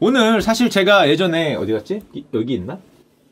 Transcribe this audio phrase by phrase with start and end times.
[0.00, 2.02] 오늘 사실 제가 예전에 어디 갔지?
[2.12, 2.78] 이- 여기 있나?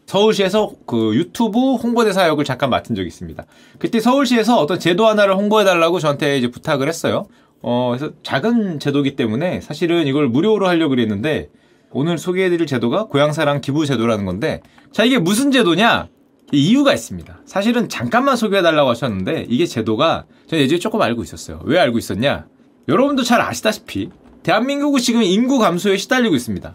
[0.07, 3.45] 서울시에서 그 유튜브 홍보대사 역을 잠깐 맡은 적이 있습니다.
[3.79, 7.27] 그때 서울시에서 어떤 제도 하나를 홍보해달라고 저한테 이제 부탁을 했어요.
[7.63, 11.51] 어, 그래서 작은 제도기 때문에 사실은 이걸 무료로 하려고 그랬는데
[11.93, 14.61] 오늘 소개해드릴 제도가 고향사랑 기부 제도라는 건데
[14.93, 16.09] 자, 이게 무슨 제도냐?
[16.53, 17.41] 이 이유가 있습니다.
[17.45, 21.61] 사실은 잠깐만 소개해달라고 하셨는데 이게 제도가 저는 예전에 조금 알고 있었어요.
[21.65, 22.47] 왜 알고 있었냐?
[22.89, 24.11] 여러분도 잘 아시다시피
[24.47, 26.73] 대한민국은 지금 인구 감소에 시달리고 있습니다.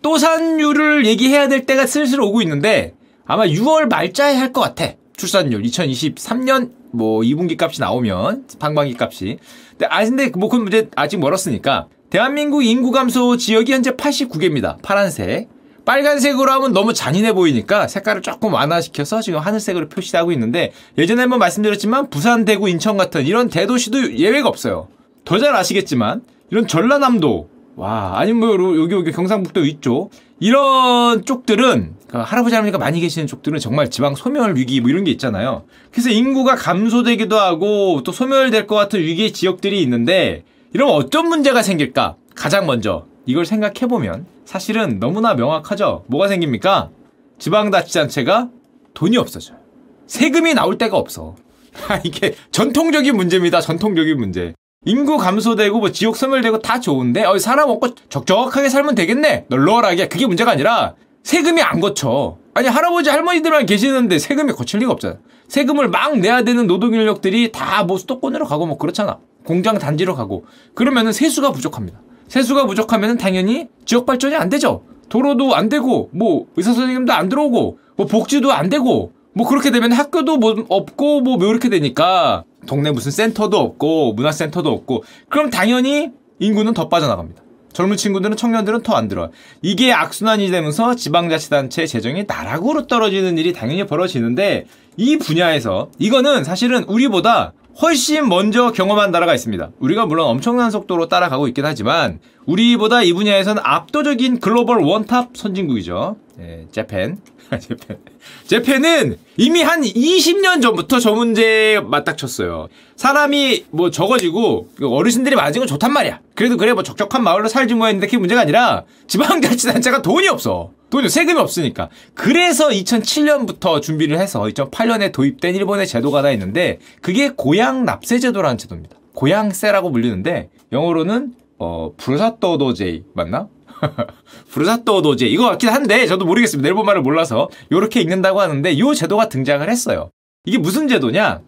[0.00, 2.94] 또산율을 얘기해야 될 때가 슬슬 오고 있는데
[3.26, 4.94] 아마 6월 말자에 할 것 같아.
[5.18, 9.36] 출산율 2023년 뭐 2분기 값이 나오면 방방기 값이.
[9.72, 14.80] 근데 아 근데 뭐 그건 이제 아직 멀었으니까 대한민국 인구 감소 지역이 현재 89개입니다.
[14.80, 15.50] 파란색.
[15.84, 22.08] 빨간색으로 하면 너무 잔인해 보이니까 색깔을 조금 완화시켜서 지금 하늘색으로 표시하고 있는데 예전에 한번 말씀드렸지만
[22.08, 24.88] 부산, 대구, 인천 같은 이런 대도시도 예외가 없어요.
[25.26, 31.94] 더 잘 아시겠지만 이런 전라남도 와 아니면 뭐 요- 여기 여기 경상북도 위쪽 이런 쪽들은
[32.08, 35.64] 그 할아버지 할머니가 많이 계시는 쪽들은 정말 지방 소멸 위기 뭐 이런 게 있잖아요.
[35.92, 42.16] 그래서 인구가 감소되기도 하고 또 소멸될 것 같은 위기의 지역들이 있는데 이러면 어떤 문제가 생길까?
[42.34, 46.04] 가장 먼저 이걸 생각해 보면 사실은 너무나 명확하죠.
[46.08, 46.90] 뭐가 생깁니까?
[47.38, 48.48] 지방자치단체가
[48.94, 49.58] 돈이 없어져요.
[50.06, 51.36] 세금이 나올 데가 없어.
[52.04, 53.60] 이게 전통적인 문제입니다.
[53.60, 54.54] 전통적인 문제.
[54.86, 59.44] 인구 감소되고 뭐 지역 소멸되고 다 좋은데 어, 사람 먹고 적적하게 살면 되겠네.
[59.48, 62.38] 널널하게 그게 문제가 아니라 세금이 안 거쳐.
[62.54, 65.16] 아니 할아버지 할머니들만 계시는데 세금이 거칠 리가 없잖아.
[65.48, 69.18] 세금을 막 내야 되는 노동 인력들이 다 뭐 수도권으로 가고 뭐 그렇잖아.
[69.44, 72.00] 공장 단지로 가고 그러면은 세수가 부족합니다.
[72.28, 74.84] 세수가 부족하면은 당연히 지역 발전이 안 되죠.
[75.10, 79.92] 도로도 안 되고 뭐 의사 선생님도 안 들어오고 뭐 복지도 안 되고 뭐 그렇게 되면
[79.92, 86.74] 학교도 뭐 없고 뭐 이렇게 되니까 동네 무슨 센터도 없고 문화센터도 없고 그럼 당연히 인구는
[86.74, 87.42] 더 빠져나갑니다.
[87.72, 89.30] 젊은 친구들은 청년들은 더 안 들어요.
[89.62, 94.66] 이게 악순환이 되면서 지방자치단체 재정이 나락으로 떨어지는 일이 당연히 벌어지는데
[94.96, 99.70] 이 분야에서 이거는 사실은 우리보다 훨씬 먼저 경험한 나라가 있습니다.
[99.78, 106.16] 우리가 물론 엄청난 속도로 따라가고 있긴 하지만 우리보다 이 분야에서는 압도적인 글로벌 원탑 선진국이죠.
[106.40, 107.18] 예, 재팬.
[107.58, 107.98] 재팬.
[108.46, 112.68] 재팬은 이미 한 20년 전부터 저 문제에 맞닥쳤어요.
[112.96, 116.20] 사람이 뭐 적어지고 어르신들이 많아진 건 좋단 말이야.
[116.34, 120.70] 그래도 그래 뭐 적적한 마을로 살지 뭐 했는데 그게 문제가 아니라 지방자치단체가 돈이 없어.
[120.90, 121.88] 돈이 세금이 없으니까.
[122.14, 128.96] 그래서 2007년부터 준비를 해서 2008년에 도입된 일본의 제도가 하나 있는데 그게 고향 납세 제도라는 제도입니다.
[129.14, 133.48] 고향세라고 불리는데 영어로는 어 부르사토도제이 맞나?
[134.50, 136.68] 부르사토도제 이거 같긴 한데 저도 모르겠습니다.
[136.68, 140.10] 일본말을 몰라서 요렇게 읽는다고 하는데 요 제도가 등장을 했어요.
[140.44, 141.40] 이게 무슨 제도냐?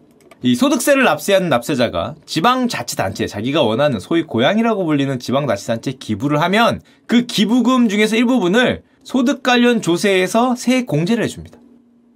[0.45, 7.87] 이 소득세를 납세하는 납세자가 지방자치단체 자기가 원하는 소위 고향이라고 불리는 지방자치단체에 기부를 하면 그 기부금
[7.87, 11.59] 중에서 일부분을 소득 관련 조세에서 세액 공제를 해줍니다.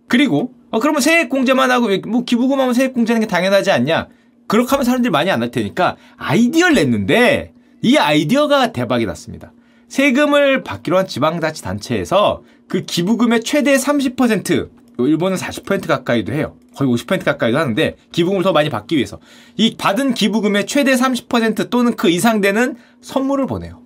[0.09, 4.07] 그리고 어, 그러면 세액 공제만 하고 왜뭐 기부금 하면 세액 공제하는 게 당연하지 않냐?
[4.47, 9.53] 그렇게 하면 사람들이 많이 안 할 테니까 아이디어를 냈는데 이 아이디어가 대박이 났습니다.
[9.87, 16.55] 세금을 받기로 한 지방자치단체에서 그 기부금의 최대 30% 일본은 40% 가까이도 해요.
[16.75, 19.19] 거의 50% 가까이도 하는데 기부금을 더 많이 받기 위해서
[19.55, 23.81] 이 받은 기부금의 최대 30% 또는 그 이상 되는 선물을 보내요.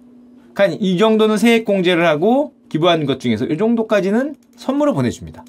[0.53, 5.44] 그러니까 이 정도는 세액 공제를 하고 기부한 것 중에서 이 정도까지는 선물을 보내줍니다.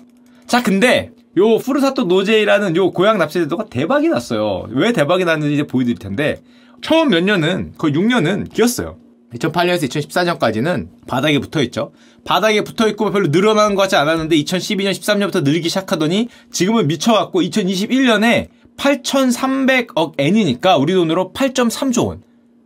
[0.47, 4.67] 자, 근데 요 푸르사토 노제이라는 요 고향 납세제도가 대박이 났어요.
[4.71, 6.43] 왜 대박이 났는지 이제 보여드릴 텐데
[6.83, 8.99] 처음 몇 년은 거의 6년은 기었어요.
[9.35, 11.93] 2008년에서 2014년까지는 바닥에 붙어 있죠.
[12.25, 18.49] 바닥에 붙어 있고 별로 늘어나는 것 같지 않았는데 2012년, 13년부터 늘기 시작하더니 지금은 미쳐갖고 2021년에
[18.77, 22.23] 8,300억 엔이니까 우리 돈으로 8.3조 원.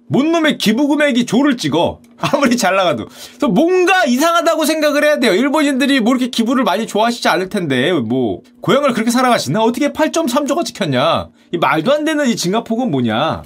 [0.09, 2.01] 뭔 놈의 기부 금액이 조를 찍어.
[2.19, 3.07] 아무리 잘 나가도.
[3.07, 5.35] 그래서 뭔가 이상하다고 생각을 해야 돼요.
[5.35, 9.63] 일본인들이 뭐 이렇게 기부를 많이 좋아하시지 않을 텐데, 뭐, 고향을 그렇게 살아가시나?
[9.63, 11.29] 어떻게 8.3조가 찍혔냐?
[11.53, 13.43] 이 말도 안 되는 이 증가폭은 뭐냐?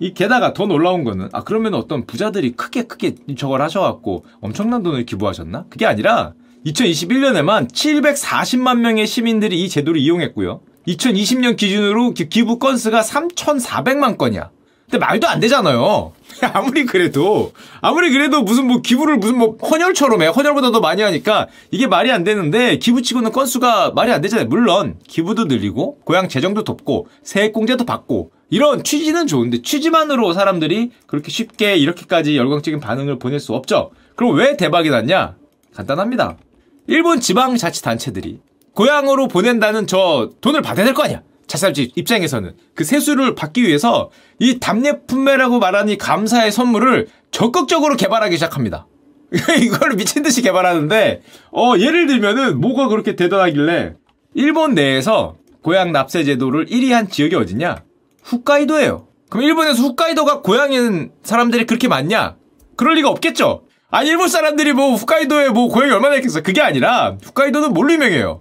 [0.00, 5.06] 이 게다가 더 놀라운 거는, 아, 그러면 어떤 부자들이 크게 크게 저걸 하셔갖고 엄청난 돈을
[5.06, 5.66] 기부하셨나?
[5.70, 6.32] 그게 아니라,
[6.66, 10.60] 2021년에만 740만 명의 시민들이 이 제도를 이용했고요.
[10.88, 14.50] 2020년 기준으로 기- 기부 건수가 3,400만 건이야.
[14.90, 16.12] 근데 말도 안 되잖아요.
[16.52, 21.48] 아무리 그래도 아무리 그래도 무슨 뭐 기부를 무슨 뭐 헌혈처럼 해 헌혈보다 더 많이 하니까
[21.70, 24.46] 이게 말이 안 되는데 기부치고는 건수가 말이 안 되잖아요.
[24.46, 31.30] 물론 기부도 늘리고 고향 재정도 돕고 세액 공제도 받고 이런 취지는 좋은데 취지만으로 사람들이 그렇게
[31.30, 33.90] 쉽게 이렇게까지 열광적인 반응을 보낼 수 없죠.
[34.16, 35.36] 그럼 왜 대박이 났냐?
[35.74, 36.36] 간단합니다.
[36.86, 38.40] 일본 지방자치단체들이
[38.74, 41.22] 고향으로 보낸다는 저 돈을 받아야 될 거 아니야.
[41.46, 48.34] 자살지 입장에서는 그 세수를 받기 위해서 이 답례 품매라고 말하는 이 감사의 선물을 적극적으로 개발하기
[48.36, 48.86] 시작합니다.
[49.60, 53.94] 이걸 미친 듯이 개발하는데 어 예를 들면은 뭐가 그렇게 대단하길래
[54.34, 57.82] 일본 내에서 고향 납세 제도를 1위 한 지역이 어디냐?
[58.30, 59.06] 홋카이도예요.
[59.30, 62.36] 그럼 일본에서 홋카이도가 고향인 사람들이 그렇게 많냐?
[62.76, 63.64] 그럴 리가 없겠죠.
[63.90, 66.42] 아 일본 사람들이 뭐 홋카이도에 뭐 고향이 얼마나 있겠어?
[66.42, 68.40] 그게 아니라 홋카이도는 뭘로 유명해요?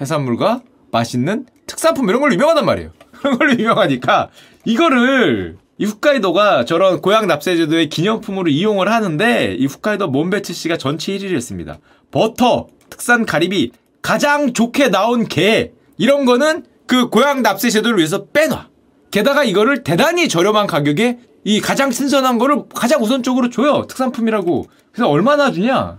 [0.00, 2.92] 해산물과 맛있는 특산품 이런 걸로 유명하단 말이에요.
[3.12, 4.28] 그런 걸로 유명하니까
[4.64, 11.34] 이거를 이 홋카이도가 저런 고향 납세제도의 기념품으로 이용을 하는데 이 홋카이도 몬베츠 씨가 전체 1위를
[11.34, 11.78] 했습니다.
[12.10, 13.72] 버터, 특산 가리비,
[14.02, 18.71] 가장 좋게 나온 게 이런 거는 그 고향 납세제도를 위해서 빼놔.
[19.12, 23.84] 게다가 이거를 대단히 저렴한 가격에 이 가장 신선한 거를 가장 우선적으로 줘요.
[23.86, 24.66] 특산품이라고.
[24.90, 25.98] 그래서 얼마나 주냐?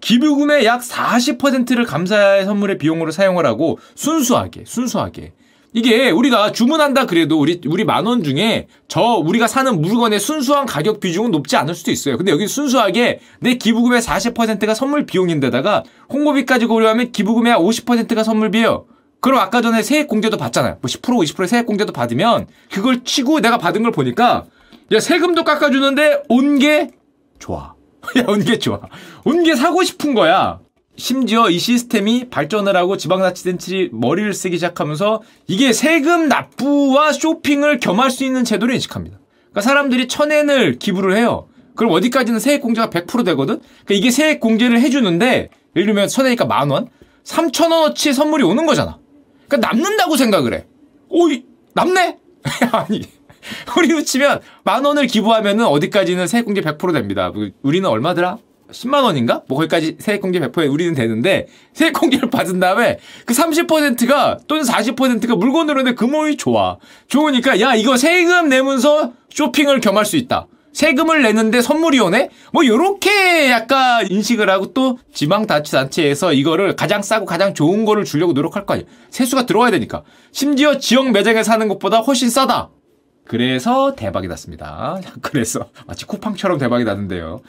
[0.00, 5.32] 기부금의 약 40%를 감사의 선물의 비용으로 사용을 하고 순수하게, 순수하게.
[5.76, 11.00] 이게 우리가 주문한다 그래도 우리 우리 만 원 중에 저 우리가 사는 물건의 순수한 가격
[11.00, 12.16] 비중은 높지 않을 수도 있어요.
[12.16, 15.82] 근데 여기 순수하게 내 기부금의 40%가 선물 비용인데다가
[16.12, 18.86] 홍보비까지 고려하면 기부금의 50%가 선물비예요.
[19.24, 20.76] 그럼 아까 전에 세액 공제도 받잖아요.
[20.82, 24.44] 뭐 10% 20% 세액 공제도 받으면 그걸 치고 내가 받은 걸 보니까
[24.92, 26.90] 야 세금도 깎아주는데 온 게
[27.38, 27.72] 좋아.
[28.18, 28.80] 야 온 게 좋아.
[29.24, 30.60] 온 게 사고 싶은 거야.
[30.98, 38.24] 심지어 이 시스템이 발전을 하고 지방자치단체들이 머리를 쓰기 시작하면서 이게 세금 납부와 쇼핑을 겸할 수
[38.24, 39.18] 있는 제도를 인식합니다.
[39.52, 41.48] 그러니까 사람들이 천엔을 기부를 해요.
[41.76, 43.58] 그럼 어디까지는 세액 공제가 100% 되거든?
[43.86, 46.88] 그러니까 이게 세액 공제를 해주는데 예를 들면 천엔이니까 만 원?
[47.24, 48.98] 3천 원어치 선물이 오는 거잖아.
[49.56, 50.66] 그러니까 남는다고 생각을 해.
[51.08, 52.18] 오이 남네?
[52.72, 53.02] 아니
[53.76, 57.32] 우리 치면 만 원을 기부하면은 어디까지는 세액 공제 100% 됩니다.
[57.62, 58.38] 우리는 얼마더라?
[58.70, 59.42] 10만 원인가?
[59.46, 65.94] 뭐 거기까지 세액공제 100%에 우리는 되는데 세액공제를 받은 다음에 그 30%가 또는 40%가 물건으로 내
[65.94, 66.78] 금액이 좋아.
[67.08, 70.46] 좋으니까 야 이거 세금 내면서 쇼핑을 겸할 수 있다.
[70.74, 72.30] 세금을 내는데 선물이 오네?
[72.52, 78.66] 뭐 요렇게 약간 인식을 하고 또 지방자치단체에서 이거를 가장 싸고 가장 좋은 거를 주려고 노력할
[78.66, 78.86] 거 아니야.
[79.10, 80.02] 세수가 들어와야 되니까.
[80.32, 82.70] 심지어 지역 매장에 사는 것보다 훨씬 싸다.
[83.24, 85.00] 그래서 대박이 났습니다.
[85.22, 87.40] 그래서 마치 쿠팡처럼 대박이 났는데요.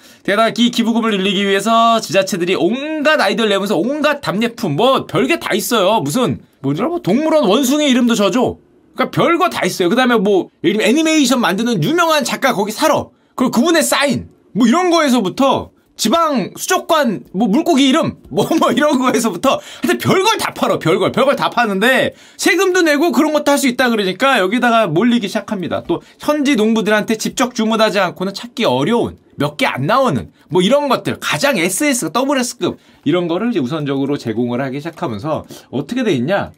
[0.57, 5.99] 이 기부금을 늘리기 위해서 지자체들이 온갖 아이디어를 내면서 온갖 답례품 뭐 별게 다 있어요.
[5.99, 8.59] 무슨 뭐더라 뭐 동물원 원숭이 이름도 저죠.
[8.93, 9.89] 그러니까 별거 다 있어요.
[9.89, 13.05] 그다음에 뭐 예를 들면 애니메이션 만드는 유명한 작가 거기 살아.
[13.35, 19.59] 그리고 그분의 사인 뭐 이런 거에서부터 지방 수족관 뭐 물고기 이름 뭐뭐 뭐 이런 거에서부터
[19.81, 21.13] 하여튼 별걸 다 팔어 별걸.
[21.13, 25.83] 별걸 다 파는데 세금도 내고 그런 것도 할 수 있다 그러니까 여기다가 몰리기 시작합니다.
[25.87, 31.17] 또 현지 농부들한테 직접 주문하지 않고는 찾기 어려운 몇 개 안 나오는 뭐 이런 것들
[31.21, 36.51] 가장 SS WS급 이런 거를 이제 우선적으로 제공을 하기 시작하면서 어떻게 돼 있냐?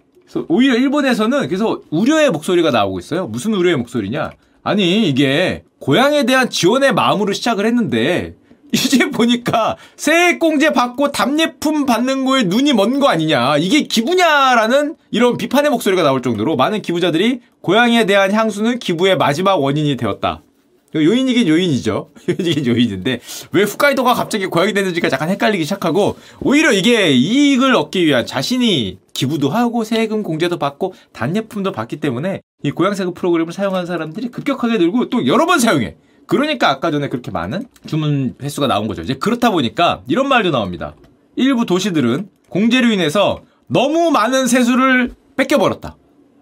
[0.49, 3.27] 오히려 일본에서는 그래서 우려의 목소리가 나오고 있어요.
[3.27, 4.31] 무슨 우려의 목소리냐
[4.67, 8.35] 아니 이게 고향에 대한 지원의 마음으로 시작을 했는데
[8.73, 13.59] 이제 보니까 세액공제 받고 답례품 받는 거에 눈이 먼 거 아니냐.
[13.59, 19.95] 이게 기부냐라는 이런 비판의 목소리가 나올 정도로 많은 기부자들이 고향에 대한 향수는 기부의 마지막 원인이
[19.95, 20.41] 되었다.
[20.93, 22.09] 요인이긴 요인이죠.
[22.27, 23.21] 요인이긴 요인인데
[23.53, 29.49] 왜 홋카이도가 갑자기 고향이 됐는지가 약간 헷갈리기 시작하고 오히려 이게 이익을 얻기 위한 자신이 기부도
[29.49, 35.09] 하고 세금 공제도 받고 단예품도 받기 때문에 이 고향 세금 프로그램을 사용하는 사람들이 급격하게 늘고
[35.09, 35.95] 또 여러 번 사용해.
[36.27, 39.01] 그러니까 아까 전에 그렇게 많은 주문 횟수가 나온 거죠.
[39.01, 40.93] 이제 그렇다 보니까 이런 말도 나옵니다.
[41.35, 45.97] 일부 도시들은 공제로 인해서 너무 많은 세수를 뺏겨버렸다.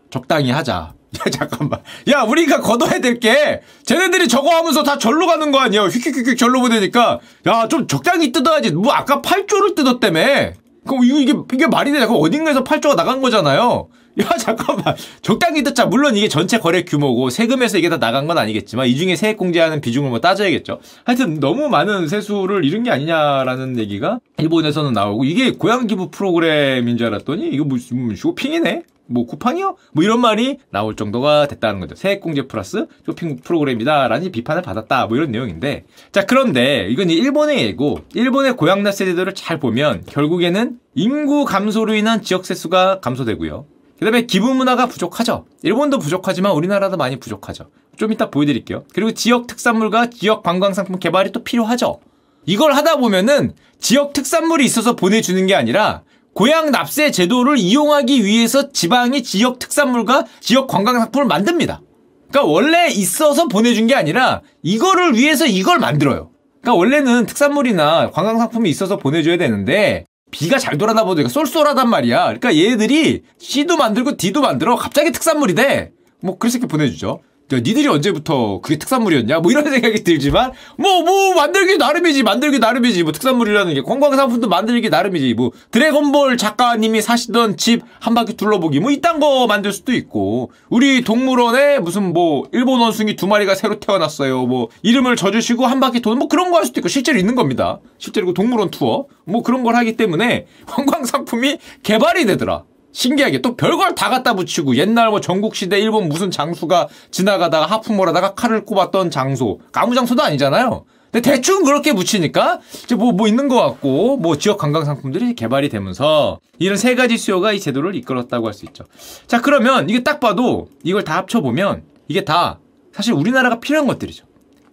[0.10, 0.94] 적당히 하자.
[1.16, 1.80] 야, 잠깐만.
[2.10, 5.88] 야, 우리가 걷어야 될 게, 쟤네들이 저거 하면서 다 절로 가는 거 아니야.
[5.88, 8.72] 휙휙휙휙 절로 보내니까, 야, 좀 적당히 뜯어야지.
[8.72, 10.54] 뭐, 아까 8조를 뜯었다며.
[10.86, 12.08] 그럼 이게, 이게, 말이 되냐.
[12.08, 13.88] 그럼 어딘가에서 8조가 나간 거잖아요.
[14.20, 18.88] 야 잠깐만 적당히 듣자 물론 이게 전체 거래 규모고 세금에서 이게 다 나간 건 아니겠지만
[18.88, 24.20] 이 중에 세액 공제하는 비중을 뭐 따져야겠죠 하여튼 너무 많은 세수를 잃은 게 아니냐라는 얘기가
[24.38, 29.76] 일본에서는 나오고 이게 고향 기부 프로그램인 줄 알았더니 이거 무슨 쇼핑이네 뭐 쿠팡이요?
[29.94, 31.96] 뭐 이런 말이 나올 정도가 됐다는 거죠.
[31.96, 35.08] 세액공제 플러스 쇼핑 프로그램이다라는 비판을 받았다.
[35.08, 35.86] 뭐 이런 내용인데.
[36.12, 42.46] 자, 그런데 이건 일본의 예고, 일본의 고향납세 제도를 잘 보면 결국에는 인구 감소로 인한 지역
[42.46, 43.66] 세 수가 감소되고요.
[44.00, 45.46] 그 다음에 기부 문화가 부족하죠.
[45.62, 47.70] 일본도 부족하지만 우리나라도 많이 부족하죠.
[47.96, 48.84] 좀 이따 보여드릴게요.
[48.94, 52.00] 그리고 지역 특산물과 지역 관광 상품 개발이 또 필요하죠.
[52.46, 56.04] 이걸 하다 보면은 지역 특산물이 있어서 보내주는 게 아니라
[56.36, 61.82] 고향 납세 제도를 이용하기 위해서 지방이 지역 특산물과 지역 관광 상품을 만듭니다.
[62.30, 66.32] 그러니까 원래 있어서 보내준 게 아니라 이거를 위해서 이걸 만들어요.
[66.62, 72.24] 그러니까 원래는 특산물이나 관광 상품이 있어서 보내줘야 되는데 비가 잘 돌아다 보니까 쏠쏠하단 말이야.
[72.26, 74.76] 그러니까 얘들이 C도 만들고 D도 만들어.
[74.76, 75.94] 갑자기 특산물이 돼.
[76.22, 77.22] 뭐 그래서 이렇게 보내주죠.
[77.54, 79.40] 야, 니들이 언제부터 그게 특산물이었냐?
[79.40, 84.90] 뭐 이런 생각이 들지만, 뭐, 뭐, 만들기 나름이지, 만들기 나름이지, 뭐, 특산물이라는 게, 관광상품도 만들기
[84.90, 90.52] 나름이지, 뭐, 드래곤볼 작가님이 사시던 집 한 바퀴 둘러보기, 뭐, 이딴 거 만들 수도 있고,
[90.70, 96.00] 우리 동물원에 무슨 뭐, 일본 원숭이 두 마리가 새로 태어났어요, 뭐, 이름을 져주시고 한 바퀴
[96.02, 97.80] 돈, 뭐, 그런 거 할 수도 있고, 실제로 있는 겁니다.
[98.00, 102.64] 실제로 그 동물원 투어, 뭐, 그런 걸 하기 때문에, 관광상품이 개발이 되더라.
[102.96, 108.36] 신기하게 또 별걸 다 갖다 붙이고 옛날 뭐 전국시대 일본 무슨 장수가 지나가다가 하품을 하다가
[108.36, 110.86] 칼을 꼽았던 장소 아무 장소도 아니잖아요.
[111.12, 115.68] 근데 대충 그렇게 붙이니까 이제 뭐, 뭐 있는 것 같고 뭐 지역 관광 상품들이 개발이
[115.68, 118.86] 되면서 이런 세 가지 수요가 이 제도를 이끌었다고 할 수 있죠.
[119.28, 122.60] 자 그러면 이게 딱 봐도 이걸 다 합쳐보면 이게 다
[122.94, 124.26] 사실 우리나라가 필요한 것들이죠.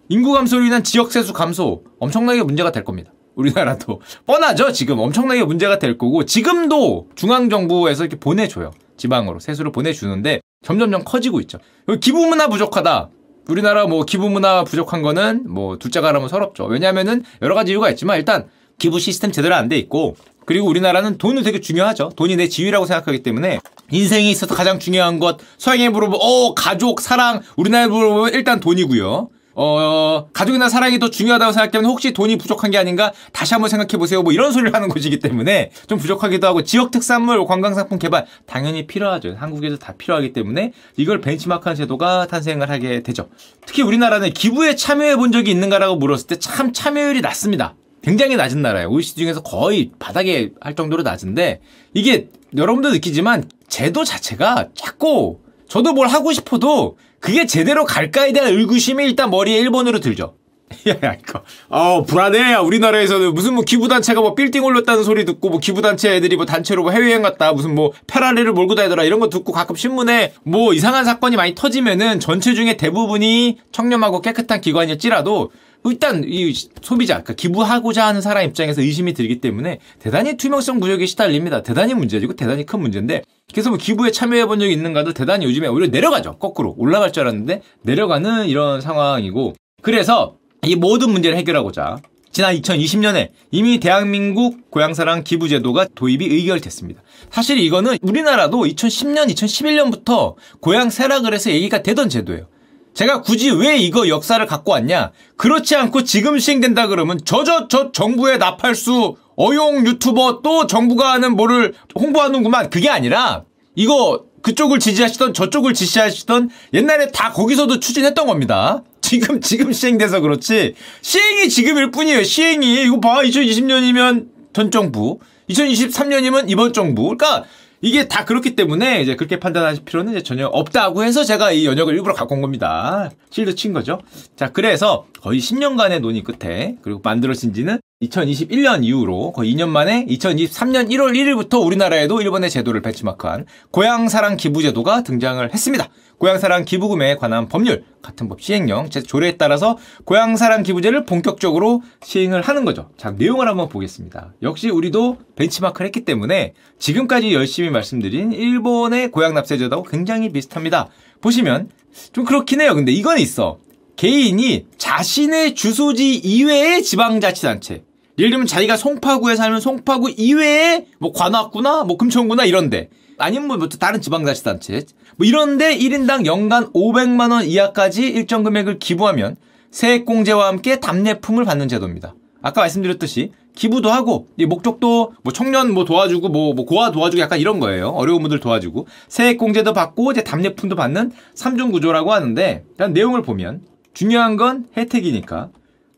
[0.07, 3.11] 인구 감소로 인한 지역 세수 감소 엄청나게 문제가 될 겁니다.
[3.35, 4.71] 우리나라도 뻔하죠.
[4.71, 8.71] 지금 엄청나게 문제가 될 거고 지금도 중앙 정부에서 이렇게 보내줘요.
[8.97, 11.57] 지방으로 세수를 보내주는데 점점점 커지고 있죠.
[12.01, 13.09] 기부 문화 부족하다.
[13.49, 16.65] 우리나라 뭐 기부 문화 부족한 거는 뭐 둘째가라면 서럽죠.
[16.65, 18.47] 왜냐하면은 여러 가지 이유가 있지만 일단
[18.79, 22.11] 기부 시스템 제대로 안 돼 있고 그리고 우리나라는 돈이 되게 중요하죠.
[22.15, 23.59] 돈이 내 지위라고 생각하기 때문에
[23.91, 29.29] 인생에 있어서 가장 중요한 것 서양에 물어보면 어 가족 사랑 우리나라에 물어보면 일단 돈이고요.
[29.55, 34.21] 어, 가족이나 사랑이 더 중요하다고 생각하면 혹시 돈이 부족한 게 아닌가 다시 한번 생각해 보세요.
[34.21, 38.87] 뭐 이런 소리를 하는 곳이기 때문에 좀 부족하기도 하고 지역 특산물 관광 상품 개발 당연히
[38.87, 39.35] 필요하죠.
[39.37, 43.29] 한국에서 다 필요하기 때문에 이걸 벤치마크한 제도가 탄생을 하게 되죠.
[43.65, 47.75] 특히 우리나라는 기부에 참여해 본 적이 있는가라고 물었을 때 참 참여율이 낮습니다.
[48.01, 48.89] 굉장히 낮은 나라예요.
[48.89, 51.61] OECD 중에서 거의 바닥에 할 정도로 낮은데
[51.93, 55.42] 이게 여러분도 느끼지만 제도 자체가 작고
[55.73, 60.35] 저도 뭘 하고 싶어도 그게 제대로 갈까에 대한 의구심이 일단 머리에 1번으로 들죠.
[60.87, 61.41] 야, 이거.
[61.67, 62.57] 어, 불안해.
[62.57, 66.91] 우리나라에서는 무슨 뭐 기부단체가 뭐 빌딩 올렸다는 소리 듣고 뭐 기부단체 애들이 뭐 단체로 뭐
[66.91, 71.37] 해외여행 갔다 무슨 뭐 페라리를 몰고 다니더라 이런 거 듣고 가끔 신문에 뭐 이상한 사건이
[71.37, 75.49] 많이 터지면은 전체 중에 대부분이 청렴하고 깨끗한 기관일지라도
[75.85, 81.61] 일단 이 소비자, 그러니까 기부하고자 하는 사람 입장에서 의심이 들기 때문에 대단히 투명성 부족에 시달립니다.
[81.61, 85.87] 대단히 문제지고 대단히 큰 문제인데 그래서 뭐 기부에 참여해 본 적이 있는가도 대단히 요즘에 오히려
[85.87, 86.37] 내려가죠.
[86.37, 91.97] 거꾸로 올라갈 줄 알았는데 내려가는 이런 상황이고 그래서 이 모든 문제를 해결하고자
[92.31, 97.01] 지난 2020년에 이미 대한민국 고향사랑 기부제도가 도입이 의결됐습니다.
[97.29, 102.47] 사실 이거는 우리나라도 2010년, 2011년부터 고향 세락을 해서 얘기가 되던 제도예요.
[102.93, 105.11] 제가 굳이 왜 이거 역사를 갖고 왔냐?
[105.37, 111.73] 그렇지 않고 지금 시행된다 그러면 저저 저 정부의 나팔수 어용 유튜버 또 정부가 하는 뭐를
[111.95, 112.69] 홍보하는구만.
[112.69, 113.43] 그게 아니라
[113.75, 118.83] 이거 그쪽을 지지하시던 저쪽을 지지하시던 옛날에 다 거기서도 추진했던 겁니다.
[119.01, 122.23] 지금 지금 시행돼서 그렇지 시행이 지금일 뿐이에요.
[122.23, 125.19] 시행이 이거 봐 2020년이면 전 정부
[125.49, 127.43] 2023년이면 이번 정부 그러니까
[127.83, 131.93] 이게 다 그렇기 때문에 이제 그렇게 판단하실 필요는 이제 전혀 없다고 해서 제가 이 연역을
[131.93, 133.11] 일부러 갖고 온 겁니다.
[133.29, 133.99] 실드 친 거죠.
[134.37, 140.89] 자, 그래서 거의 10년간의 논의 끝에 그리고 만들어진 지는 2021년 이후로 거의 2년 만에 2023년
[140.89, 145.87] 1월 1일부터 우리나라에도 일본의 제도를 배치마크한 고향사랑 기부제도가 등장을 했습니다.
[146.17, 152.65] 고향사랑 기부금에 관한 법률, 같은 법 시행령, 제 조례에 따라서 고향사랑 기부제를 본격적으로 시행을 하는
[152.65, 152.89] 거죠.
[152.97, 154.33] 자, 내용을 한번 보겠습니다.
[154.41, 160.89] 역시 우리도 벤치마크를 했기 때문에 지금까지 열심히 말씀드린 일본의 고향납세제도하고 굉장히 비슷합니다.
[161.21, 161.69] 보시면
[162.11, 162.75] 좀 그렇긴 해요.
[162.75, 163.59] 근데 이건 있어.
[163.95, 167.83] 개인이 자신의 주소지 이외의 지방자치단체
[168.17, 174.01] 예를 들면 자기가 송파구에 살면 송파구 이외에 뭐 관악구나 뭐 금천구나 이런데 아니면 뭐 다른
[174.01, 174.85] 지방자치단체
[175.17, 179.35] 뭐 이런데 1인당 연간 500만 원 이하까지 일정 금액을 기부하면
[179.71, 182.13] 세액공제와 함께 답례품을 받는 제도입니다.
[182.41, 187.39] 아까 말씀드렸듯이 기부도 하고 이 목적도 뭐 청년 뭐 도와주고 뭐, 뭐 고아 도와주고 약간
[187.39, 187.89] 이런 거예요.
[187.89, 193.61] 어려운 분들 도와주고 세액공제도 받고 이제 답례품도 받는 3중 구조라고 하는데 일단 내용을 보면
[193.93, 195.49] 중요한 건 혜택이니까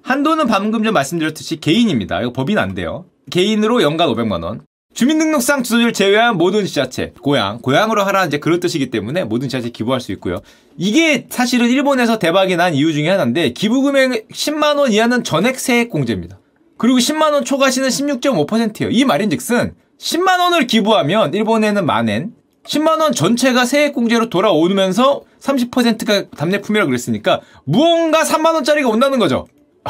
[0.04, 2.22] 한도는 방금 전 말씀드렸듯이 개인입니다.
[2.22, 3.06] 이거 법인 안 돼요.
[3.32, 4.62] 개인으로 연간 500만 원.
[4.94, 10.00] 주민등록상 주소지를 제외한 모든 지자체, 고향, 고향으로 하라는 이제 그런 뜻이기 때문에 모든 지자체 기부할
[10.00, 10.38] 수 있고요.
[10.78, 16.40] 이게 사실은 일본에서 대박이 난 이유 중에 하나인데 기부금액 10만 원 이하는 전액 세액 공제입니다.
[16.78, 18.90] 그리고 10만 원 초과시는 16.5%예요.
[18.90, 22.34] 이 말인즉슨 10만 원을 기부하면 일본에는 만엔
[22.68, 29.48] 10만 원 전체가 세액 공제로 돌아오면서 30%가 답례품이라고 그랬으니까 무언가 3만 원짜리가 온다는 거죠.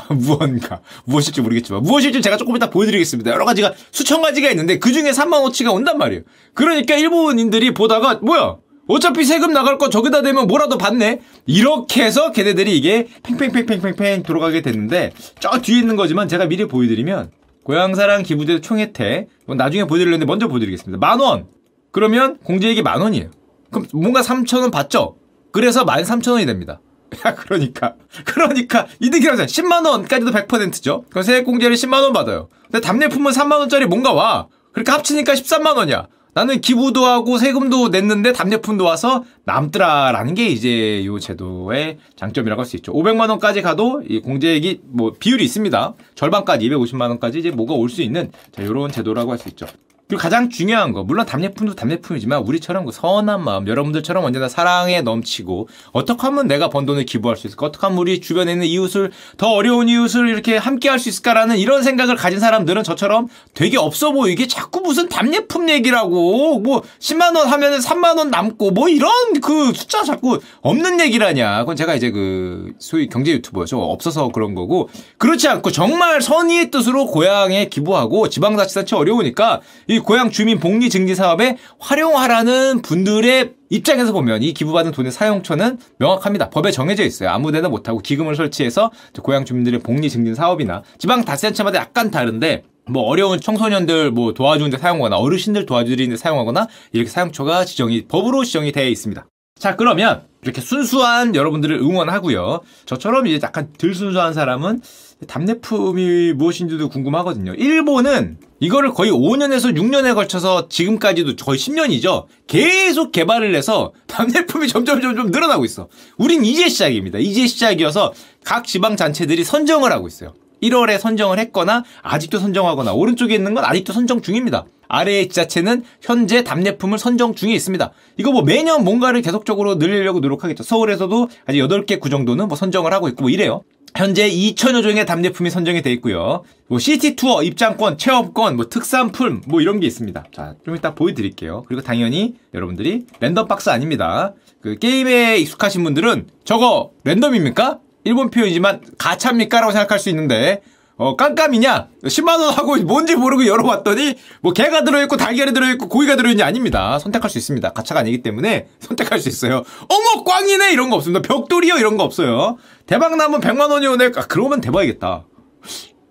[0.10, 3.32] 무언가 무엇일지 모르겠지만 무엇일지 제가 조금 이따 보여드리겠습니다.
[3.32, 6.24] 여러 가지가 수천 가지가 있는데 그 중에 3만 원치가 온단 말이에요.
[6.54, 11.22] 그러니까 일본인들이 보다가 뭐야 어차피 세금 나갈 거 저기다 대면 뭐라도 받네.
[11.46, 17.32] 이렇게 해서 걔네들이 이게 팽팽팽팽팽팽 들어가게 됐는데 저 뒤에 있는 거지만 제가 미리 보여드리면
[17.64, 21.00] 고향사랑 기부제 총혜택 나중에 보여드리려는데 먼저 보여드리겠습니다.
[21.00, 21.55] 만 원.
[21.96, 23.32] 그러면 공제액이 만 원이에요.
[23.72, 25.16] 그럼 뭔가 3천 원 받죠?
[25.54, 26.82] 그래서 13,000원이 됩니다.
[27.26, 27.94] 야, 그러니까.
[28.26, 29.48] 그러니까, 이득이라고 하잖아.
[29.48, 31.06] 10만원까지도 100%죠?
[31.10, 32.50] 그럼 세액공제를 10만원 받아요.
[32.64, 34.48] 근데 답례품은 3만원짜리 뭔가 와.
[34.74, 36.08] 그렇게 합치니까 13만원이야.
[36.34, 42.76] 나는 기부도 하고 세금도 냈는데 답례품도 와서 남더라라는 게 이제 이 제도의 장점이라고 할 수
[42.76, 42.92] 있죠.
[42.92, 45.94] 500만 원까지 가도 이 공제액이 뭐 비율이 있습니다.
[46.16, 49.66] 절반까지 250만 원까지 이제 뭐가 올 수 있는 자, 이런 제도라고 할 수 있죠.
[50.08, 55.68] 그리고 가장 중요한 거 물론 답례품도 답례품이지만 우리처럼 그 선한 마음 여러분들처럼 언제나 사랑에 넘치고
[55.94, 57.66] 어떻게 하면 내가 번 돈을 기부할 수 있을까?
[57.66, 61.84] 어떻게 하면 우리 주변에 있는 이웃을 더 어려운 이웃을 이렇게 함께 할 수 있을까라는 이런
[61.84, 67.80] 생각을 가진 사람들은 저처럼 되게 없어 보이게 자꾸 무슨 답례품 얘기라고 뭐 10만 원 하면은
[67.80, 71.60] 3만 원 남고 뭐 이런 그 숫자 자꾸 없는 얘기라냐.
[71.60, 73.82] 그건 제가 이제 그 소위 경제 유튜버죠.
[73.82, 74.90] 없어서 그런 거고.
[75.18, 81.58] 그렇지 않고 정말 선의의 뜻으로 고향에 기부하고 지방자치단체 어려우니까 이 고향 주민 복리 증진 사업에
[81.80, 86.50] 활용하라는 분들의 입장에서 보면 이 기부받은 돈의 사용처는 명확합니다.
[86.50, 87.30] 법에 정해져 있어요.
[87.30, 93.40] 아무데나 못하고 기금을 설치해서 고향 주민들의 복리 증진 사업이나 지방 다스단체마다 약간 다른데 뭐 어려운
[93.40, 99.26] 청소년들 뭐 도와주는데 사용하거나 어르신들 도와주는데 사용하거나 이렇게 사용처가 지정이 법으로 지정이 되어 있습니다.
[99.58, 102.62] 자 그러면 이렇게 순수한 여러분들을 응원하고요.
[102.86, 104.82] 저처럼 이제 약간 덜 순수한 사람은
[105.28, 107.54] 답례품이 무엇인지도 궁금하거든요.
[107.54, 112.26] 일본은 이거를 거의 5년에서 6년에 걸쳐서 지금까지도 거의 10년이죠.
[112.48, 115.88] 계속 개발을 해서 답례품이 점점 점점 늘어나고 있어.
[116.18, 117.20] 우린 이제 시작입니다.
[117.20, 118.14] 이제 시작이어서
[118.44, 120.34] 각 지자체들이 선정을 하고 있어요.
[120.64, 124.66] 1월에 선정을 했거나 아직도 선정하거나 오른쪽에 있는 건 아직도 선정 중입니다.
[124.88, 127.92] 아래의 지자체는 현재 답례품을 선정 중에 있습니다.
[128.18, 130.64] 이거 뭐 매년 뭔가를 계속적으로 늘리려고 노력하겠죠.
[130.64, 133.64] 서울에서도 아직 8개 구 정도는 뭐 선정을 하고 있고 뭐 이래요.
[133.96, 136.44] 현재 2천여 종의 답례품이 선정이 돼 있고요.
[136.68, 140.26] 뭐 city tour, 입장권, 체험권, 뭐 특산품 뭐 이런 게 있습니다.
[140.34, 141.64] 자, 좀 이따 보여드릴게요.
[141.68, 144.34] 그리고 당연히 여러분들이 random box 아닙니다.
[144.62, 147.80] 그 게임에 익숙하신 분들은 저거 랜덤입니까?
[148.04, 150.62] 일본 표현이지만 가차입니까라고 생각할 수 있는데
[150.98, 151.90] 어, 깜깜이냐?
[152.04, 156.46] 10만원 하고 뭔지 모르고 열어봤더니, 뭐, 개가 들어있고, 달걀이 들어있고, 고기가 들어있냐?
[156.46, 156.98] 아닙니다.
[157.00, 157.74] 선택할 수 있습니다.
[157.74, 159.64] 가차가 아니기 때문에 선택할 수 있어요.
[159.90, 160.72] 어머, 꽝이네!
[160.72, 161.22] 이런 거 없습니다.
[161.22, 161.76] 벽돌이요?
[161.76, 162.58] 이런 거 없어요.
[162.86, 164.12] 대박 나면 100만원이 오네?
[164.16, 165.26] 아, 그러면 대박이겠다.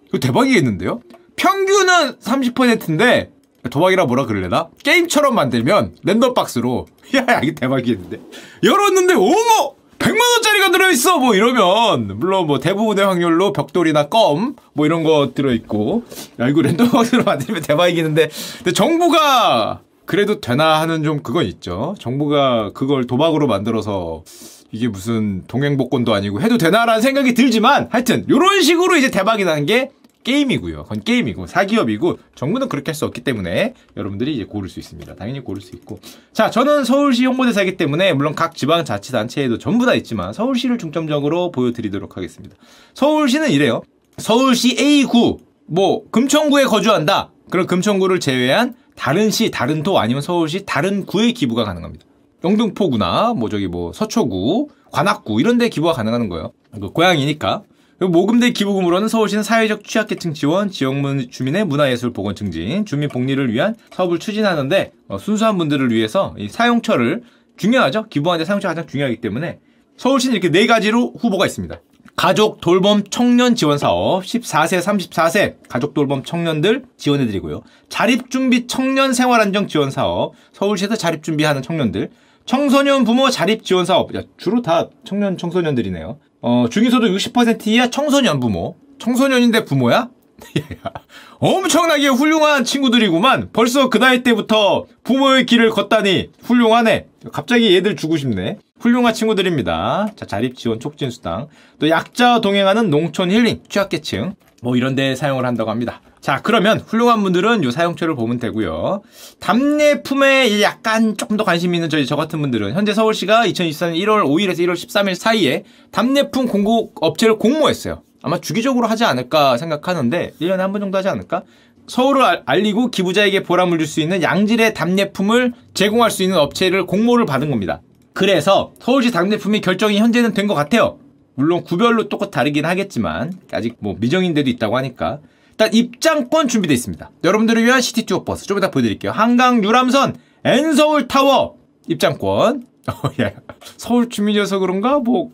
[0.08, 1.00] 이거 대박이겠는데요?
[1.36, 3.30] 평균은 30%인데,
[3.70, 4.68] 도박이라 뭐라 그럴래나?
[4.82, 6.86] 게임처럼 만들면, 랜덤박스로.
[7.16, 8.20] 야, 이게 대박이겠는데.
[8.62, 9.74] 열었는데, 어머!
[10.04, 11.18] 100만원짜리가 들어있어!
[11.18, 16.04] 뭐 이러면, 물론 뭐 대부분의 확률로 벽돌이나 껌, 뭐 이런 거 들어있고,
[16.40, 21.94] 야, 이거 랜덤박스로 만들면 대박이겠는데, 근데 정부가 그래도 되나 하는 좀 그건 있죠.
[21.98, 24.24] 정부가 그걸 도박으로 만들어서,
[24.72, 29.90] 이게 무슨 동행복권도 아니고 해도 되나라는 생각이 들지만, 하여튼, 요런 식으로 이제 대박이 나는 게
[30.24, 30.82] 게임이고요.
[30.84, 35.14] 그건 게임이고 사기업이고 정부는 그렇게 할 수 없기 때문에 여러분들이 이제 고를 수 있습니다.
[35.16, 36.00] 당연히 고를 수 있고.
[36.32, 42.56] 자, 저는 서울시 홍보대사이기 때문에 물론 각 지방자치단체에도 전부 다 있지만 서울시를 중점적으로 보여드리도록 하겠습니다.
[42.94, 43.82] 서울시는 이래요.
[44.18, 47.30] 서울시 A구 뭐 금천구에 거주한다.
[47.50, 52.04] 그럼 금천구를 제외한 다른 시, 다른 도 아니면 서울시 다른 구에 기부가 가능합니다.
[52.44, 56.52] 영등포구나 뭐 저기 뭐 서초구, 관악구 이런 데 기부가 가능한 거예요.
[56.72, 57.62] 그 고향이니까.
[58.00, 60.94] 모금대 기부금으로는 서울시는 사회적 취약계층 지원, 지역
[61.30, 67.22] 주민의 문화예술 복원 증진, 주민 복리를 위한 사업을 추진하는데 어, 순수한 분들을 위해서 이 사용처를
[67.56, 68.08] 중요하죠.
[68.08, 69.60] 기부하는데 사용처가 가장 중요하기 때문에
[69.96, 71.80] 서울시는 이렇게 네 가지로 후보가 있습니다.
[72.16, 77.62] 가족 돌봄 청년 지원 사업 14세 34세 가족 돌봄 청년들 지원해 드리고요.
[77.88, 82.10] 자립 준비 청년 생활 안정 지원 사업 서울시에서 자립 준비하는 청년들
[82.46, 86.18] 청소년 부모 자립 지원 사업 야, 주로 다 청년 청소년들이네요.
[86.46, 88.76] 어, 중위소득 60% 이하 청소년 부모.
[88.98, 90.10] 청소년인데 부모야?
[91.40, 93.48] 엄청나게 훌륭한 친구들이구만.
[93.54, 97.06] 벌써 그 나이 때부터 부모의 길을 걷다니 훌륭하네.
[97.32, 98.58] 갑자기 얘들 주고 싶네.
[98.78, 100.08] 훌륭한 친구들입니다.
[100.16, 101.48] 자, 자립 지원 촉진 수당.
[101.78, 104.34] 또 약자와 동행하는 농촌 힐링 취약계층.
[104.60, 106.02] 뭐 이런 데 사용을 한다고 합니다.
[106.24, 109.02] 자, 그러면 훌륭한 분들은 요 사용처를 보면 되고요.
[109.40, 114.60] 답례품에 약간 조금 더 관심 있는 저희 저 같은 분들은 현재 서울시가 2024년 1월 5일에서
[114.60, 118.00] 1월 13일 사이에 답례품 공급 업체를 공모했어요.
[118.22, 121.42] 아마 주기적으로 하지 않을까 생각하는데 1년에 한 번 정도 하지 않을까?
[121.88, 127.50] 서울을 알리고 기부자에게 보람을 줄 수 있는 양질의 답례품을 제공할 수 있는 업체를 공모를 받은
[127.50, 127.82] 겁니다.
[128.14, 130.96] 그래서 서울시 답례품이 결정이 현재는 된 것 같아요.
[131.34, 135.18] 물론 구별로 똑같 다르긴 하겠지만 아직 뭐 미정인데도 있다고 하니까
[135.54, 137.10] 일단 입장권 준비되어 있습니다.
[137.22, 139.12] 여러분들을 위한 city tour 버스 좀 이따 보여드릴게요.
[139.12, 141.56] 한강 유람선 N서울 타워
[141.88, 142.66] 입장권.
[142.90, 143.34] 어, 예.
[143.76, 144.98] 서울 주민이어서 그런가?
[144.98, 145.30] 뭐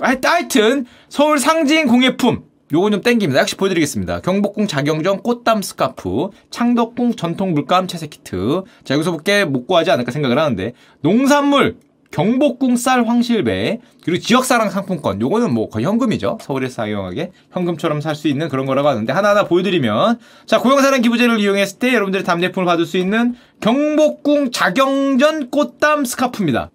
[0.00, 3.40] 하여튼 서울 상징 공예품 요건 좀 땡깁니다.
[3.40, 4.20] 역시 보여드리겠습니다.
[4.20, 8.62] 경복궁 자경점 꽃담 스카프, 창덕궁 전통 물감 채색 키트.
[8.84, 11.76] 자 여기서 볼게 못 구하지 않을까 생각을 하는데 농산물
[12.16, 15.20] 경복궁 쌀 황실배 그리고 지역사랑 상품권.
[15.20, 16.38] 요거는 뭐 거의 현금이죠.
[16.40, 21.78] 서울에서 사용하게 현금처럼 살 수 있는 그런 거라고 하는데 하나하나 보여드리면 자 고용사랑 기부제를 이용했을
[21.78, 26.70] 때 여러분들이 답례품을 받을 수 있는 경복궁 자경전 꽃담 스카프입니다.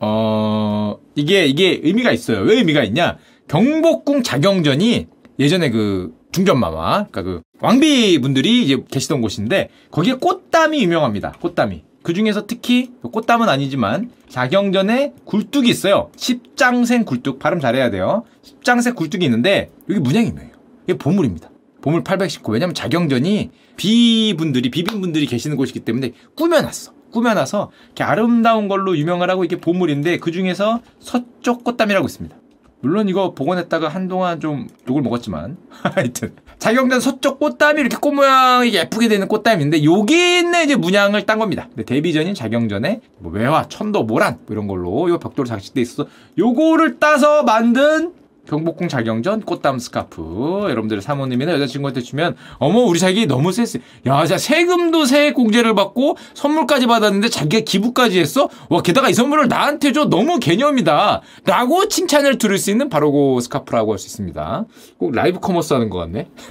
[0.00, 2.40] 어 이게 이게 의미가 있어요.
[2.40, 3.18] 왜 의미가 있냐?
[3.48, 5.08] 경복궁 자경전이
[5.40, 11.32] 예전에 그 중전마마 그러니까 그 왕비 분들이 이제 계시던 곳인데 거기에 꽃담이 유명합니다.
[11.32, 16.10] 꽃담이 그 중에서 특히 꽃담은 아니지만 자경전에 굴뚝이 있어요.
[16.16, 18.24] 십장생 굴뚝 발음 잘해야 돼요.
[18.42, 20.50] 십장생 굴뚝이 있는데 여기 문양이에요.
[20.84, 21.50] 이게 보물입니다.
[21.80, 22.52] 보물 819.
[22.52, 26.92] 왜냐면 자경전이 비분들이 비빈분들이 계시는 곳이기 때문에 꾸며놨어.
[27.12, 32.36] 꾸며놔서 이렇게 아름다운 걸로 유명을 하고 이게 보물인데 그 중에서 서쪽 꽃담이라고 있습니다.
[32.82, 39.08] 물론 이거 복원했다가 한동안 좀 욕을 먹었지만 하여튼 자경단 서쪽 꽃담이 이렇게 꽃 모양이 예쁘게
[39.08, 41.68] 되는 꽃담인데 여기 있는 이제 문양을 딴 겁니다.
[41.86, 47.42] 데뷔전인 자경전에 뭐 외화, 천도, 모란 뭐 이런 걸로 요 벽돌 장식돼 있어서 요거를 따서
[47.44, 48.12] 만든
[48.48, 50.66] 경복궁 자경전 꽃담 스카프.
[50.68, 56.16] 여러분들의 사모님이나 여자친구한테 주면 어머 우리 자기 너무 센스 야 진짜 세금도 세액 공제를 받고
[56.34, 58.48] 선물까지 받았는데 자기가 기부까지 했어?
[58.68, 60.06] 와 게다가 이 선물을 나한테 줘?
[60.06, 61.22] 너무 개념이다.
[61.44, 64.64] 라고 칭찬을 들을 수 있는 바로 그 스카프라고 할 수 있습니다.
[64.98, 66.28] 꼭 live commerce 하는 것 같네.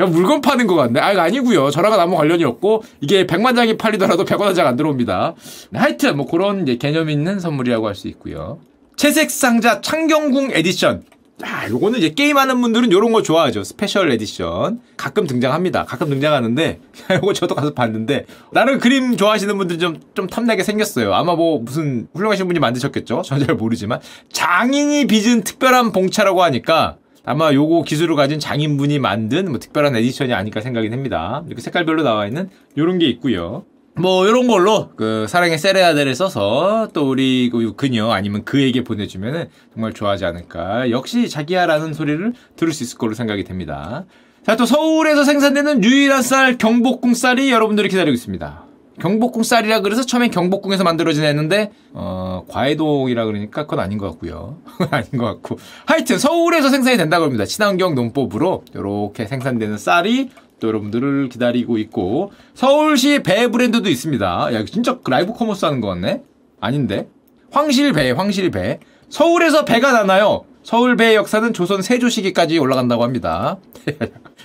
[0.00, 1.00] 야 물건 파는 것 같네.
[1.00, 1.70] 아 아니고요.
[1.70, 5.34] 저랑은 아무 관련이 없고 이게 100만 장이 팔리더라도 100원 한 장 안 들어옵니다.
[5.74, 8.58] 하여튼 뭐 그런 개념 있는 선물이라고 할 수 있고요
[9.00, 11.04] 채색 상자 창경궁 에디션.
[11.42, 13.64] 아, 요거는 이제 게임하는 분들은 요런 거 좋아하죠.
[13.64, 14.82] special edition.
[14.98, 15.86] 가끔 등장합니다.
[15.86, 16.80] 가끔 등장하는데,
[17.16, 21.14] 요거 저도 가서 봤는데, 나름 그림 좋아하시는 분들 좀, 좀 탐나게 생겼어요.
[21.14, 23.22] 아마 뭐 무슨 훌륭하신 분이 만드셨겠죠?
[23.24, 24.00] 저는 잘 모르지만.
[24.34, 30.60] 장인이 빚은 특별한 봉차라고 하니까, 아마 요거 기술을 가진 장인분이 만든 뭐 특별한 edition이 아닐까
[30.60, 31.42] 생각이 됩니다.
[31.46, 33.64] 이렇게 색깔별로 나와 있는 요런 게 있고요.
[34.00, 39.92] 뭐 이런 걸로 그 사랑의 세레아데를 써서 또 우리 그 그녀 아니면 그에게 보내주면은 정말
[39.92, 40.90] 좋아하지 않을까.
[40.90, 44.04] 역시 자기야라는 소리를 들을 수 있을 거로 생각이 됩니다.
[44.46, 48.64] 자 또 서울에서 생산되는 유일한 쌀 경복궁 쌀이 여러분들이 기다리고 있습니다.
[49.00, 54.58] 경복궁 쌀이라 그래서 처음엔 경복궁에서 만들어진 했는데 어 과해동이라 그러니까 그건 아닌 것 같고요.
[54.90, 57.44] 아닌 것 같고 하여튼 서울에서 생산이 된다고 합니다.
[57.44, 60.30] 친환경 농법으로 이렇게 생산되는 쌀이
[60.60, 64.54] 또 여러분들을 기다리고 있고 서울시 배 브랜드도 있습니다.
[64.54, 66.22] 야 진짜 live commerce 하는 것 같네.
[66.60, 67.08] 아닌데
[67.50, 70.44] 황실 배 황실 배 서울에서 배가 나나요?
[70.62, 73.56] 서울 배의 역사는 조선 세조 시기까지 올라간다고 합니다.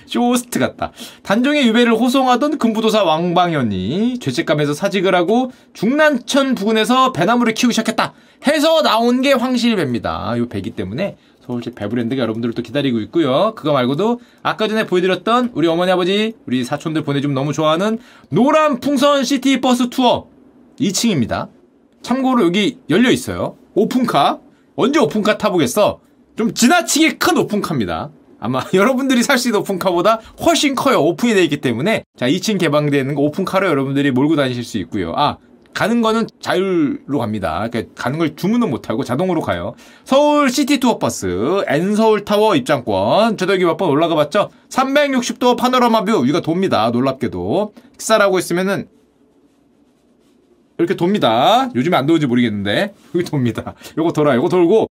[0.06, 0.92] 쇼호스트 같다.
[1.22, 8.14] 단종의 유배를 호송하던 금부도사 왕방연이 죄책감에서 사직을 하고 중랑천 부근에서 배나무를 키우기 시작했다.
[8.46, 10.36] 해서 나온 게 황실배입니다.
[10.36, 13.52] 이 배기 때문에 서울시 배브랜드가 여러분들을 또 기다리고 있고요.
[13.54, 17.98] 그거 말고도 아까 전에 보여드렸던 우리 어머니 아버지 우리 사촌들 보내주면 너무 좋아하는
[18.30, 20.26] 노란 풍선 시티 버스 투어
[20.80, 21.48] 2층입니다.
[22.02, 23.56] 참고로 여기 열려 있어요.
[23.74, 24.40] 오픈카
[24.74, 26.00] 언제 오픈카 타보겠어?
[26.34, 28.10] 좀 지나치게 큰 오픈카입니다.
[28.40, 31.00] 아마 여러분들이 살 수 있는 오픈카보다 훨씬 커요.
[31.00, 35.12] 오픈이 되어 있기 때문에 자 2층 개방되는 오픈카로 여러분들이 몰고 다니실 수 있고요.
[35.16, 35.38] 아
[35.76, 37.68] 가는 거는 자율로 갑니다.
[37.70, 39.74] 그러니까 가는 걸 주문은 못하고 자동으로 가요.
[40.04, 43.36] 서울 city tour 버스, N서울 타워 입장권.
[43.36, 44.48] 저도 여기 몇 번 올라가 봤죠?
[44.70, 46.88] 360도 파노라마 view 위가 돕니다.
[46.90, 47.74] 놀랍게도.
[47.98, 48.88] 식사를 하고 있으면은
[50.78, 51.68] 이렇게 돕니다.
[51.74, 53.74] 요즘에 안 도는지 모르겠는데 여기 돕니다.
[53.98, 54.86] 요거 돌아, 요거 돌고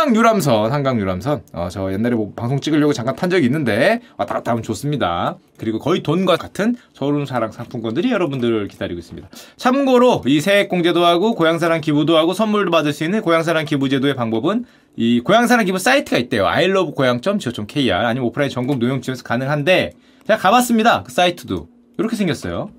[0.00, 1.42] 한강 유람선, 한강 유람선.
[1.52, 5.36] 어, 저 옛날에 뭐 방송 찍으려고 잠깐 탄 적이 있는데 왔다 갔다 하면 좋습니다.
[5.58, 9.28] 그리고 거의 돈과 같은 서울사랑 상품권들이 여러분들을 기다리고 있습니다.
[9.58, 14.64] 참고로 이 세액공제도 하고 고향사랑 기부도 하고 선물도 받을 수 있는 고향사랑 기부제도의 방법은
[14.96, 16.46] 이 고향사랑 기부 사이트가 있대요.
[16.46, 19.92] ilove고향.co.kr 아니면 오프라인 전국 농협에서 가능한데
[20.26, 21.02] 제가 가봤습니다.
[21.02, 22.70] 그 사이트도 이렇게 생겼어요.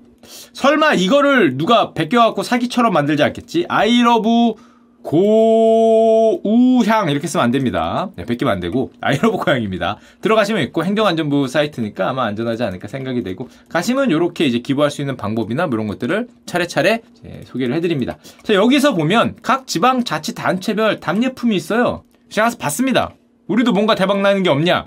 [0.54, 3.66] 설마 이거를 누가 베껴갖고 사기처럼 만들지 않겠지?
[3.68, 4.54] I love
[5.02, 8.10] 고우향 이렇게 쓰면 안 됩니다.
[8.16, 9.98] 네, 베끼면 안 되고 I love 고향입니다.
[10.20, 15.16] 들어가시면 있고 행정안전부 사이트니까 아마 안전하지 않을까 생각이 되고 가시면 이렇게 이제 기부할 수 있는
[15.16, 17.02] 방법이나 뭐 이런 것들을 차례차례
[17.44, 18.18] 소개를 해드립니다.
[18.42, 22.04] 자 여기서 보면 각 지방 자치 단체별 답례품이 있어요.
[22.30, 23.12] 제가 가서 봤습니다.
[23.48, 24.86] 우리도 뭔가 대박 나는 게 없냐?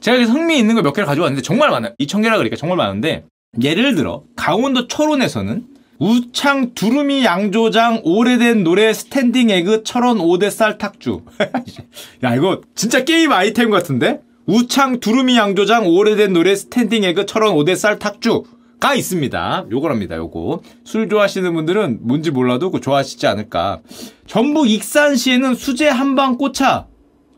[0.00, 1.92] 제가 여기서 흥미 있는 거 몇 개를 가져왔는데 정말 많아요.
[2.00, 3.24] 2천 개라 그러니까 정말 많은데
[3.62, 5.66] 예를 들어 강원도 철원에서는
[6.00, 11.22] 우창 두루미 양조장 오래된 노래 스탠딩 에그 철원 5대 쌀 탁주.
[12.22, 14.20] 야 이거 진짜 게임 아이템 같은데?
[14.46, 18.44] 우창 두루미 양조장 오래된 노래 스탠딩 에그 철원 5대 쌀 탁주.
[18.78, 19.66] 가 있습니다.
[19.72, 20.62] 요거랍니다, 요거.
[20.84, 23.80] 술 좋아하시는 분들은 뭔지 몰라도 그 좋아하시지 않을까.
[24.28, 26.86] 전북 익산시에는 수제 한방 꽃차.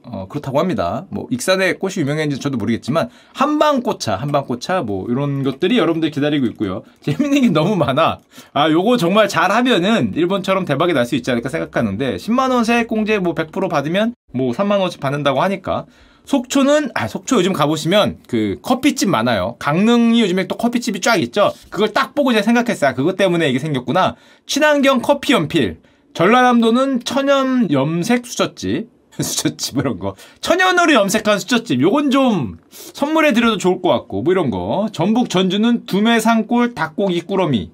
[0.03, 1.07] 어, 그렇다고 합니다.
[1.11, 6.83] 뭐, 익산의 꽃이 유명했는지 저도 모르겠지만, 한방꽃차, 한방꽃차, 뭐, 이런 것들이 여러분들 기다리고 있고요.
[7.03, 8.21] 재밌는 게 너무 많아.
[8.53, 12.89] 아, 요거 정말 잘 하면은, 일본처럼 대박이 날 수 있지 않을까 생각하는데, 10만 원 세액
[12.89, 15.87] 공제 뭐 100% 받으면, 뭐, 3만 원씩 받는다고 하니까,
[16.25, 19.57] 속초는 아 속초 요즘 가보시면 그 커피집 많아요.
[19.59, 21.53] 강릉이 요즘에 또 커피집이 쫙 있죠.
[21.71, 22.91] 그걸 딱 보고 제가 생각했어요.
[22.91, 24.15] 아, 그것 때문에 이게 생겼구나.
[24.47, 25.79] 친환경 커피 연필.
[26.15, 28.89] 전라남도는 천연 염색 수저집.
[29.23, 30.15] 수저집 이런 거.
[30.41, 31.81] 천연으로 염색한 수저집.
[31.81, 34.89] 요건 좀 선물해 드려도 좋을 것 같고 뭐 이런 거.
[34.93, 37.71] 전북 전주는 두메산골 닭고기 꾸러미.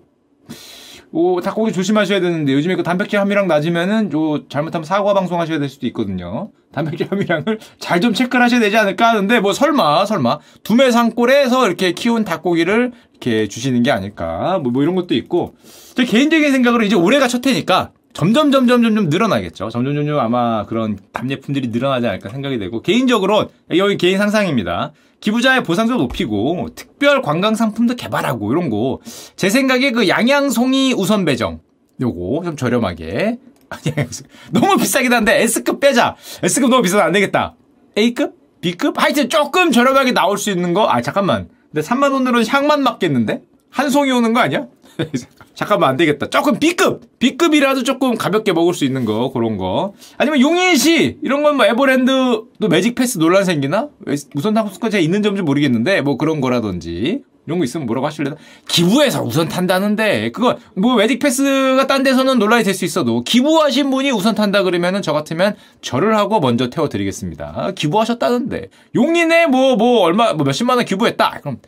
[1.12, 5.68] 오, 닭고기 조심하셔야 되는데 요즘에 그 단백질 함유량 낮으면은 요 잘못하면 사과 방송 하셔야 될
[5.68, 6.50] 수도 있거든요.
[6.72, 12.24] 단백질 함유량을 잘 좀 체크를 하셔야 되지 않을까 하는데 뭐 설마 설마 두메산골에서 이렇게 키운
[12.24, 15.54] 닭고기를 이렇게 주시는 게 아닐까 뭐, 뭐 이런 것도 있고
[15.94, 19.68] 제 개인적인 생각으로 이제 올해가 첫 해니까 점점 점점 점점 늘어나겠죠.
[19.68, 24.92] 점점 점점 아마 그런 답례품들이 늘어나지 않을까 생각이 되고 개인적으로 여기 개인 상상입니다.
[25.20, 29.00] 기부자의 보상도 높이고 특별 관광 상품도 개발하고 이런 거
[29.36, 31.60] 제 생각에 그 양양송이 우선 배정
[32.00, 33.38] 요거 좀 저렴하게
[34.52, 37.54] 너무 비싸긴 한데 S급 빼자 S급 너무 비싸면 안 되겠다
[37.98, 38.34] A급?
[38.62, 38.98] B급?
[39.02, 43.42] 하여튼 조금 저렴하게 나올 수 있는 거 아 잠깐만 근데 3만 원으로는 향만 맞겠는데?
[43.70, 44.66] 한 송이 오는 거 아니야?
[45.54, 46.28] 잠깐만 안 되겠다.
[46.30, 49.92] 조금 B급, B급이라도 조금 가볍게 먹을 수 있는 거 그런 거.
[50.18, 53.88] 아니면 용인시 이런 건 뭐 에버랜드도 매직 패스 논란 생기나?
[54.34, 58.36] 우선 탑승권 제가 있는 점인지 모르겠는데 뭐 그런 거라든지 이런 거 있으면 뭐라고 하실래나?
[58.68, 64.10] 기부해서 우선 탄다는데 그거 뭐 매직 패스가 딴 데서는 논란이 될 수 있어도 기부하신 분이
[64.10, 67.72] 우선 탄다 그러면은 저 같으면 절을 하고 먼저 태워드리겠습니다.
[67.76, 71.38] 기부하셨다는데 용인에 뭐뭐 뭐 얼마 뭐 몇십만 원 기부했다.
[71.42, 71.58] 그럼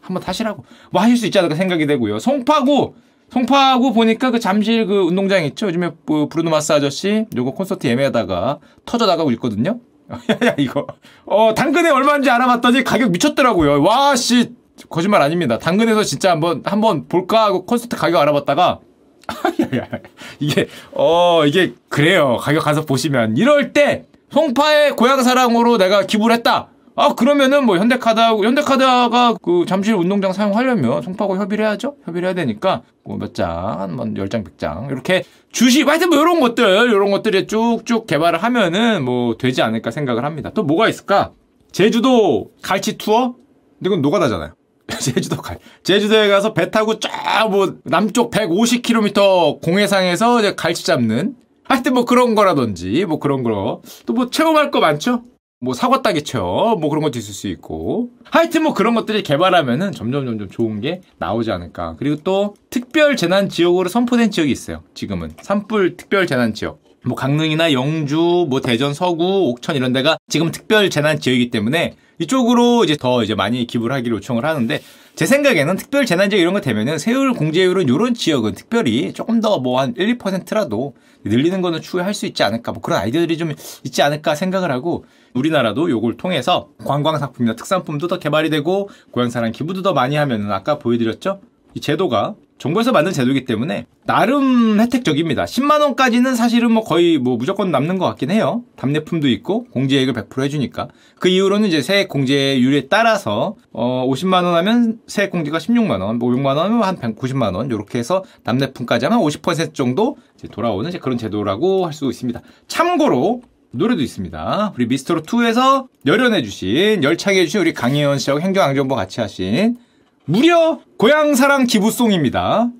[0.00, 2.18] 한번 타시라고 뭐 하실 수 있지 않을까 생각이 되고요.
[2.18, 2.94] 송파구
[3.30, 5.66] 송파구 보니까 그 잠실 그 운동장 있죠.
[5.66, 9.78] 요즘에 뭐 브루노 마스 아저씨 요거 콘서트 예매하다가 터져 나가고 있거든요.
[10.44, 10.86] 야 이거
[11.24, 13.82] 어 당근에 얼마인지 알아봤더니 가격 미쳤더라고요.
[13.82, 14.52] 와 씨
[14.88, 15.58] 거짓말 아닙니다.
[15.58, 18.80] 당근에서 진짜 한번 한번 볼까 하고 콘서트 가격 알아봤다가
[20.40, 22.38] 이게 어 이게 그래요.
[22.40, 26.68] 가격 가서 보시면 이럴 때 송파의 고향 사랑으로 내가 기부를 했다.
[27.00, 31.96] 아 그러면은 뭐 현대카드하고 현대카드가 그 잠실 운동장 사용하려면 송파구 협의를 해야죠.
[32.04, 36.62] 협의를 해야 되니까 뭐 몇 장, 뭐 10장, 100장 이렇게 주시 하여튼 뭐 이런 것들
[36.90, 40.50] 이런 것들이 쭉쭉 개발을 하면은 뭐 되지 않을까 생각을 합니다.
[40.54, 41.30] 또 뭐가 있을까?
[41.72, 43.34] 제주도 갈치 투어?
[43.78, 44.52] 근데 이건 노가다잖아요.
[45.00, 45.58] 제주도 갈.
[45.82, 51.34] 제주도에 가서 배 타고 쫙 뭐 남쪽 150km 공해상에서 이제 갈치 잡는
[51.64, 53.80] 하여튼 뭐 그런 거라든지 뭐 그런 거.
[54.04, 55.22] 또 뭐 체험할 거 많죠?
[55.62, 58.08] 뭐 사과 체험 뭐 그런 것도 있을 수 있고.
[58.24, 61.96] 하여튼 뭐 그런 것들이 개발하면은 점점 점점 좋은 게 나오지 않을까.
[61.98, 64.82] 그리고 또 특별 재난 지역으로 선포된 지역이 있어요.
[64.94, 65.32] 지금은.
[65.42, 66.82] 산불 특별 재난 지역.
[67.04, 72.84] 뭐 강릉이나 영주 뭐 대전 서구 옥천 이런 데가 지금 특별 재난 지역이기 때문에 이쪽으로
[72.84, 74.80] 이제 더 이제 많이 기부를 하기로 요청을 하는데
[75.20, 79.58] 제 생각에는 특별 재난 지역 이런 거 되면은 세율 공제율은 이런 지역은 특별히 조금 더
[79.58, 83.52] 뭐 한 1, 2%라도 늘리는 거는 추후에 수 있지 않을까 뭐 그런 아이디어들이 좀
[83.84, 85.04] 있지 않을까 생각을 하고
[85.34, 90.50] 우리나라도 요걸 통해서 관광 상품이나 특산품도 더 개발이 되고 고향 사랑 기부도 더 많이 하면은
[90.52, 91.42] 아까 보여드렸죠?
[91.74, 95.44] 이 제도가 정부에서 만든 제도이기 때문에 나름 혜택적입니다.
[95.46, 98.64] 10만 원까지는 사실은 뭐 거의 뭐 무조건 남는 것 같긴 해요.
[98.76, 104.98] 답례품도 있고 공제액을 100% 해주니까 그 이후로는 이제 세액 공제율에 따라서 어 50만 원 하면
[105.06, 109.72] 세액 공제가 16만 원, 500만 원 하면 한 190만 원 이렇게 해서 답례품까지 하면 50%
[109.72, 110.18] 정도
[110.52, 112.40] 돌아오는 그런 제도라고 할 수 있습니다.
[112.68, 114.72] 참고로 노래도 있습니다.
[114.76, 119.76] 우리 미스터로 2에서 열연해 주신 열창해 주신 우리 강혜원 씨하고 행정안전부 같이 하신
[120.24, 122.70] 무려 고향사랑 기부송입니다.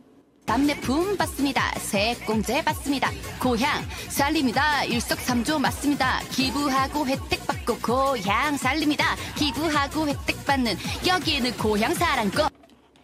[0.46, 1.62] 답례품 받습니다.
[1.79, 3.11] 세액공제 받습니다.
[3.40, 4.85] 고향 살립니다.
[4.85, 6.20] 일석삼조 맞습니다.
[6.31, 9.16] 기부하고 혜택 받고 고향 살립니다.
[9.37, 10.74] 기부하고 혜택 받는
[11.07, 12.44] 여기에는 고향 사랑고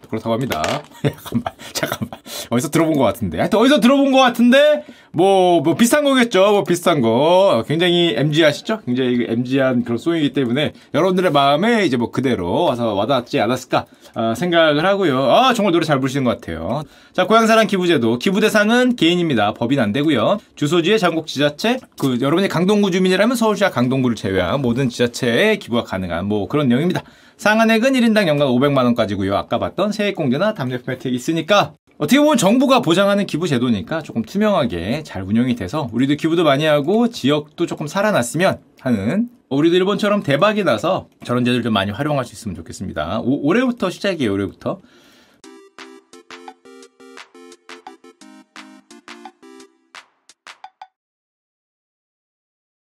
[0.09, 0.63] 그렇다고 합니다.
[1.03, 2.16] 잠깐만, 잠깐만.
[2.51, 3.39] 어디서 들어본 것 같은데.
[3.39, 6.51] 하여튼 어디서 들어본 것 같은데, 뭐, 뭐 비슷한 거겠죠.
[6.53, 7.65] 뭐 비슷한 거.
[7.67, 8.81] 굉장히 MG하시죠?
[8.85, 14.85] 굉장히 MG한 그런 송이기 때문에 여러분들의 마음에 이제 뭐 그대로 와서 와닿지 않았을까 어, 생각을
[14.85, 15.31] 하고요.
[15.31, 16.83] 아, 정말 노래 잘 부르시는 것 같아요.
[17.13, 18.19] 자, 고향사랑 기부제도.
[18.19, 19.55] 기부 대상은 개인입니다.
[19.55, 20.39] 법인 안 되고요.
[20.55, 26.47] 주소지의 전국 지자체, 그 여러분이 강동구 주민이라면 서울시와 강동구를 제외한 모든 지자체에 기부가 가능한 뭐
[26.49, 27.03] 그런 내용입니다.
[27.37, 29.35] 상한액은 1인당 연간 500만원까지고요.
[29.35, 35.23] 아까 봤던 세액공제나 담례품 혜택이 있으니까 어떻게 보면 정부가 보장하는 기부 제도니까 조금 투명하게 잘
[35.23, 41.45] 운영이 돼서 우리도 기부도 많이 하고 지역도 조금 살아났으면 하는 우리도 일본처럼 대박이 나서 저런
[41.45, 43.21] 제도를 좀 많이 활용할 수 있으면 좋겠습니다.
[43.21, 44.81] 오, 올해부터 시작이에요, 올해부터.